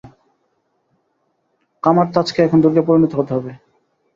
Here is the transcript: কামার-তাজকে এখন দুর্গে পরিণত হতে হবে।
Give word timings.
কামার-তাজকে 1.83 2.39
এখন 2.43 2.57
দুর্গে 2.63 2.81
পরিণত 2.87 3.11
হতে 3.15 3.31
হবে। 3.37 3.51